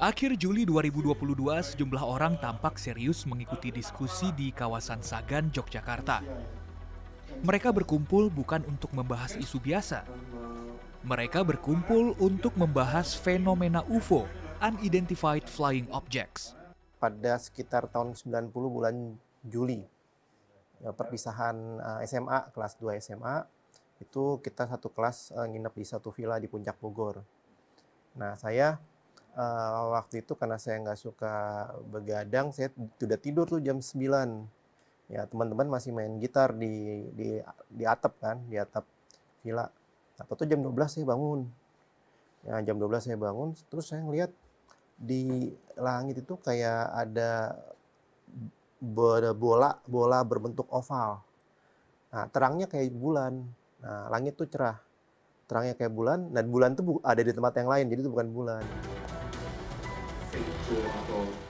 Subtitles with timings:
[0.00, 1.12] Akhir Juli 2022,
[1.60, 6.24] sejumlah orang tampak serius mengikuti diskusi di kawasan Sagan, Yogyakarta.
[7.44, 10.08] Mereka berkumpul bukan untuk membahas isu biasa.
[11.04, 14.24] Mereka berkumpul untuk membahas fenomena UFO,
[14.64, 16.56] Unidentified Flying Objects.
[16.96, 19.84] Pada sekitar tahun 90 bulan Juli,
[20.80, 23.44] ya, perpisahan uh, SMA, kelas 2 SMA,
[24.00, 27.20] itu kita satu kelas uh, nginep di satu villa di Puncak Bogor.
[28.16, 28.80] Nah, saya
[29.34, 31.34] uh, waktu itu karena saya nggak suka
[31.90, 34.00] begadang, saya sudah tidur tuh jam 9.
[35.10, 38.86] Ya, teman-teman masih main gitar di di di atap kan, di atap
[39.42, 39.66] villa.
[40.18, 41.50] Apa tuh jam 12 saya bangun.
[42.46, 44.30] Ya, jam 12 saya bangun, terus saya ngeliat
[45.00, 47.56] di langit itu kayak ada
[48.80, 51.20] bola bola berbentuk oval.
[52.10, 53.44] Nah, terangnya kayak bulan.
[53.80, 54.78] Nah, langit tuh cerah.
[55.50, 58.62] Terangnya kayak bulan dan bulan tuh ada di tempat yang lain, jadi itu bukan bulan.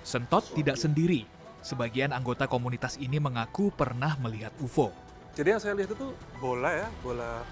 [0.00, 1.28] Sentot tidak sendiri.
[1.61, 4.89] Sebagian anggota komunitas ini mengaku pernah melihat UFO.
[5.37, 7.45] Jadi yang saya lihat itu bola ya, bola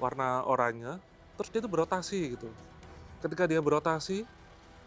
[0.00, 0.96] warna oranye,
[1.36, 2.48] terus dia itu berotasi gitu.
[3.20, 4.24] Ketika dia berotasi,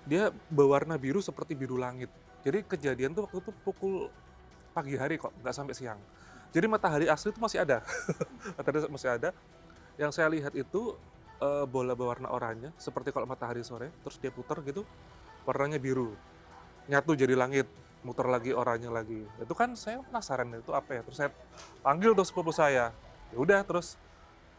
[0.09, 2.09] dia berwarna biru seperti biru langit.
[2.43, 4.09] Jadi kejadian tuh waktu itu pukul
[4.73, 6.01] pagi hari kok, nggak sampai siang.
[6.53, 7.85] Jadi matahari asli itu masih ada,
[8.57, 9.29] matahari masih ada.
[9.95, 10.97] Yang saya lihat itu
[11.39, 14.81] uh, bola berwarna oranye, seperti kalau matahari sore, terus dia putar gitu,
[15.43, 16.15] warnanya biru,
[16.87, 17.67] nyatu jadi langit,
[18.03, 19.23] muter lagi oranye lagi.
[19.39, 21.01] Itu kan saya penasaran itu apa ya.
[21.07, 21.29] Terus saya
[21.81, 22.91] panggil tuh sepupu saya.
[23.31, 23.95] Ya udah terus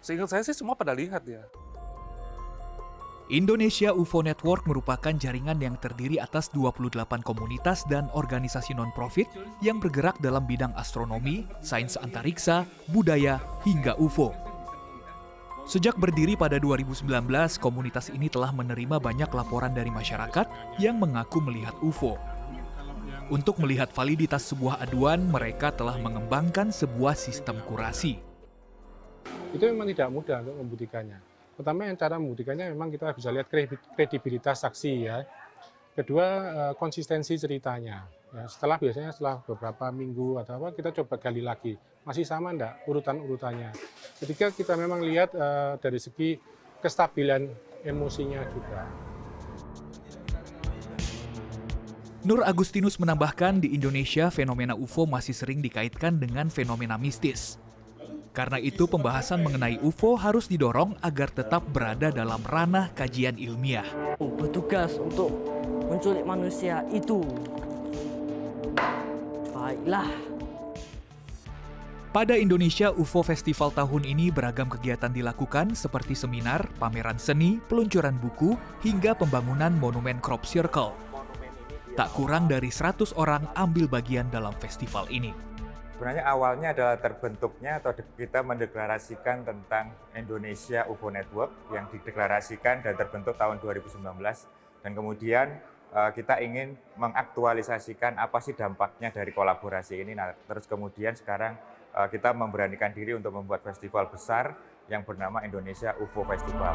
[0.01, 1.45] seingat saya sih semua pada lihat ya.
[3.33, 9.25] Indonesia UFO Network merupakan jaringan yang terdiri atas 28 komunitas dan organisasi non-profit
[9.65, 14.37] yang bergerak dalam bidang astronomi, sains antariksa, budaya, hingga UFO.
[15.65, 17.09] Sejak berdiri pada 2019,
[17.57, 22.21] komunitas ini telah menerima banyak laporan dari masyarakat yang mengaku melihat UFO.
[23.33, 28.21] Untuk melihat validitas sebuah aduan, mereka telah mengembangkan sebuah sistem kurasi.
[29.57, 33.47] Itu memang tidak mudah untuk membuktikannya Pertama yang cara membuktikannya memang kita bisa lihat
[33.95, 35.23] kredibilitas saksi ya.
[35.95, 38.03] Kedua eh, konsistensi ceritanya.
[38.35, 42.83] Ya, setelah biasanya setelah beberapa minggu atau apa kita coba gali lagi masih sama enggak
[42.83, 43.71] urutan-urutannya.
[44.19, 46.43] Ketika kita memang lihat uh, dari segi
[46.83, 47.47] kestabilan
[47.87, 48.91] emosinya juga.
[52.27, 57.63] Nur Agustinus menambahkan di Indonesia fenomena UFO masih sering dikaitkan dengan fenomena mistis.
[58.35, 63.87] Karena itu pembahasan mengenai UFO harus didorong agar tetap berada dalam ranah kajian ilmiah.
[64.19, 65.31] Bertugas untuk
[65.87, 67.23] menculik manusia itu.
[69.65, 70.05] Baiklah.
[72.13, 78.61] Pada Indonesia UFO Festival tahun ini beragam kegiatan dilakukan seperti seminar, pameran seni, peluncuran buku,
[78.85, 80.93] hingga pembangunan monumen crop circle.
[81.97, 85.33] Tak kurang dari 100 orang ambil bagian dalam festival ini.
[85.97, 93.41] Sebenarnya awalnya adalah terbentuknya atau kita mendeklarasikan tentang Indonesia UFO Network yang dideklarasikan dan terbentuk
[93.41, 93.97] tahun 2019
[94.85, 95.57] dan kemudian
[95.95, 100.19] kita ingin mengaktualisasikan apa sih dampaknya dari kolaborasi ini.
[100.19, 101.55] Nah, terus kemudian sekarang
[101.95, 104.59] eh, kita memberanikan diri untuk membuat festival besar
[104.91, 106.75] yang bernama Indonesia UFO Festival.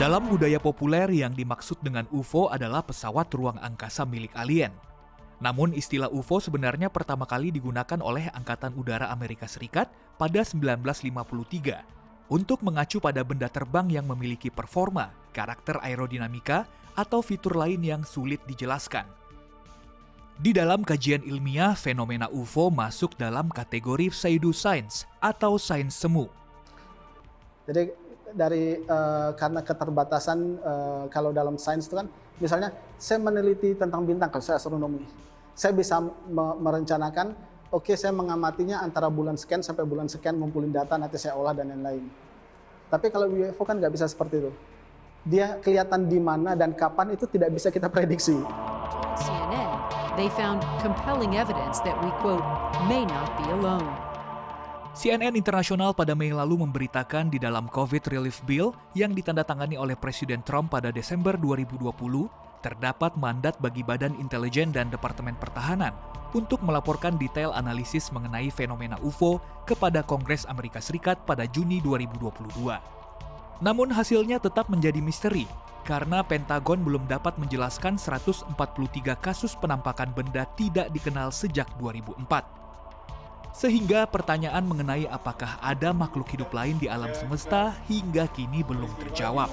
[0.00, 4.72] Dalam budaya populer yang dimaksud dengan UFO adalah pesawat ruang angkasa milik alien.
[5.38, 12.62] Namun istilah UFO sebenarnya pertama kali digunakan oleh Angkatan Udara Amerika Serikat pada 1953 untuk
[12.62, 19.08] mengacu pada benda terbang yang memiliki performa, karakter aerodinamika, atau fitur lain yang sulit dijelaskan.
[20.36, 26.26] Di dalam kajian ilmiah, fenomena UFO masuk dalam kategori pseudoscience atau sains semu.
[27.68, 27.94] Jadi
[28.32, 32.08] dari uh, karena keterbatasan uh, kalau dalam sains itu kan
[32.40, 35.04] misalnya saya meneliti tentang bintang kalau saya astronomi
[35.52, 36.00] saya bisa
[36.32, 37.36] merencanakan,
[37.72, 41.56] oke okay, saya mengamatinya antara bulan sekian sampai bulan sekian, ngumpulin data, nanti saya olah
[41.56, 42.04] dan lain-lain.
[42.92, 44.52] Tapi kalau UFO kan nggak bisa seperti itu.
[45.24, 48.36] Dia kelihatan di mana dan kapan itu tidak bisa kita prediksi.
[49.16, 49.70] CNN,
[50.20, 52.44] they found compelling evidence that we quote
[52.84, 53.88] may not be alone.
[54.92, 60.44] CNN Internasional pada Mei lalu memberitakan di dalam COVID Relief Bill yang ditandatangani oleh Presiden
[60.44, 61.88] Trump pada Desember 2020
[62.62, 65.92] terdapat mandat bagi Badan Intelijen dan Departemen Pertahanan
[66.32, 73.02] untuk melaporkan detail analisis mengenai fenomena UFO kepada Kongres Amerika Serikat pada Juni 2022.
[73.62, 75.44] Namun hasilnya tetap menjadi misteri
[75.82, 78.54] karena Pentagon belum dapat menjelaskan 143
[79.18, 82.62] kasus penampakan benda tidak dikenal sejak 2004.
[83.52, 89.52] Sehingga pertanyaan mengenai apakah ada makhluk hidup lain di alam semesta hingga kini belum terjawab.